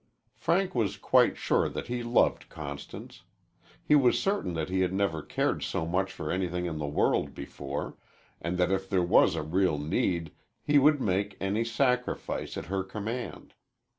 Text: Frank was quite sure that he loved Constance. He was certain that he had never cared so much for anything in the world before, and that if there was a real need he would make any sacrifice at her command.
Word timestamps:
Frank 0.33 0.73
was 0.73 0.97
quite 0.97 1.37
sure 1.37 1.69
that 1.69 1.85
he 1.85 2.01
loved 2.01 2.49
Constance. 2.49 3.21
He 3.83 3.93
was 3.93 4.19
certain 4.19 4.55
that 4.55 4.67
he 4.67 4.81
had 4.81 4.91
never 4.91 5.21
cared 5.21 5.61
so 5.61 5.85
much 5.85 6.11
for 6.11 6.31
anything 6.31 6.65
in 6.65 6.79
the 6.79 6.87
world 6.87 7.35
before, 7.35 7.97
and 8.41 8.57
that 8.57 8.71
if 8.71 8.89
there 8.89 9.03
was 9.05 9.35
a 9.35 9.43
real 9.43 9.77
need 9.77 10.31
he 10.63 10.79
would 10.79 11.01
make 11.01 11.37
any 11.39 11.63
sacrifice 11.63 12.57
at 12.57 12.65
her 12.65 12.83
command. 12.83 13.53